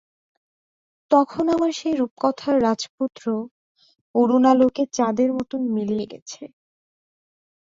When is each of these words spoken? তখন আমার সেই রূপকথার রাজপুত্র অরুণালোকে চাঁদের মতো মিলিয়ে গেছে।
তখন 1.11 1.45
আমার 1.55 1.71
সেই 1.79 1.95
রূপকথার 1.95 2.55
রাজপুত্র 2.61 3.23
অরুণালোকে 4.15 4.83
চাঁদের 4.97 5.29
মতো 5.37 5.55
মিলিয়ে 5.73 6.05
গেছে। 6.11 6.43